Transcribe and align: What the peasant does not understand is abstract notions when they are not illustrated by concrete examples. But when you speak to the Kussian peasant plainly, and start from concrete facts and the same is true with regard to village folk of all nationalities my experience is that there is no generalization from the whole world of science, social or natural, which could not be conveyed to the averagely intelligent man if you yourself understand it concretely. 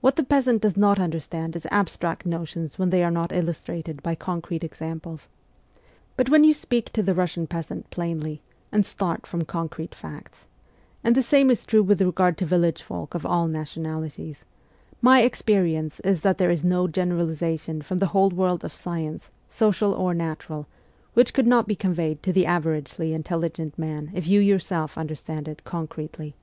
What 0.00 0.16
the 0.16 0.22
peasant 0.22 0.62
does 0.62 0.74
not 0.74 0.98
understand 0.98 1.54
is 1.54 1.66
abstract 1.70 2.24
notions 2.24 2.78
when 2.78 2.88
they 2.88 3.04
are 3.04 3.10
not 3.10 3.30
illustrated 3.30 4.02
by 4.02 4.14
concrete 4.14 4.64
examples. 4.64 5.28
But 6.16 6.30
when 6.30 6.44
you 6.44 6.54
speak 6.54 6.86
to 6.94 7.02
the 7.02 7.12
Kussian 7.12 7.46
peasant 7.46 7.90
plainly, 7.90 8.40
and 8.72 8.86
start 8.86 9.26
from 9.26 9.44
concrete 9.44 9.94
facts 9.94 10.46
and 11.04 11.14
the 11.14 11.22
same 11.22 11.50
is 11.50 11.66
true 11.66 11.82
with 11.82 12.00
regard 12.00 12.38
to 12.38 12.46
village 12.46 12.80
folk 12.82 13.14
of 13.14 13.26
all 13.26 13.48
nationalities 13.48 14.46
my 15.02 15.20
experience 15.20 16.00
is 16.00 16.22
that 16.22 16.38
there 16.38 16.50
is 16.50 16.64
no 16.64 16.88
generalization 16.88 17.82
from 17.82 17.98
the 17.98 18.06
whole 18.16 18.30
world 18.30 18.64
of 18.64 18.72
science, 18.72 19.30
social 19.46 19.92
or 19.92 20.14
natural, 20.14 20.66
which 21.12 21.34
could 21.34 21.46
not 21.46 21.66
be 21.68 21.76
conveyed 21.76 22.22
to 22.22 22.32
the 22.32 22.44
averagely 22.46 23.12
intelligent 23.12 23.78
man 23.78 24.10
if 24.14 24.26
you 24.26 24.40
yourself 24.40 24.96
understand 24.96 25.46
it 25.46 25.64
concretely. 25.64 26.34